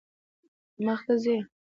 مخ 0.85 0.99
ته 1.05 1.13
ځئ 1.23 1.37